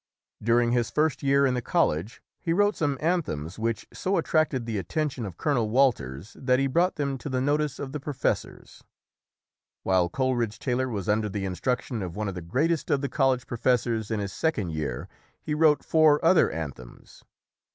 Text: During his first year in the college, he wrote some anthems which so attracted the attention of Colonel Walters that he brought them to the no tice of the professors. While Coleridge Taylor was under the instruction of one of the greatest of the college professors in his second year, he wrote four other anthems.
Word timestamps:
During 0.41 0.71
his 0.71 0.89
first 0.89 1.21
year 1.21 1.45
in 1.45 1.53
the 1.53 1.61
college, 1.61 2.23
he 2.39 2.53
wrote 2.53 2.75
some 2.75 2.97
anthems 3.01 3.59
which 3.59 3.85
so 3.93 4.17
attracted 4.17 4.65
the 4.65 4.79
attention 4.79 5.27
of 5.27 5.37
Colonel 5.37 5.69
Walters 5.69 6.35
that 6.39 6.57
he 6.57 6.65
brought 6.65 6.95
them 6.95 7.19
to 7.19 7.29
the 7.29 7.39
no 7.39 7.55
tice 7.55 7.77
of 7.77 7.91
the 7.91 7.99
professors. 7.99 8.83
While 9.83 10.09
Coleridge 10.09 10.57
Taylor 10.57 10.89
was 10.89 11.07
under 11.07 11.29
the 11.29 11.45
instruction 11.45 12.01
of 12.01 12.15
one 12.15 12.27
of 12.27 12.33
the 12.33 12.41
greatest 12.41 12.89
of 12.89 13.01
the 13.01 13.09
college 13.09 13.45
professors 13.45 14.09
in 14.09 14.19
his 14.19 14.33
second 14.33 14.71
year, 14.71 15.07
he 15.39 15.53
wrote 15.53 15.83
four 15.83 16.19
other 16.25 16.49
anthems. 16.49 17.23